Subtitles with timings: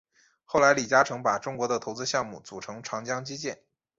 [0.45, 3.61] 后来李嘉诚把中国的投资项目组成长江基建。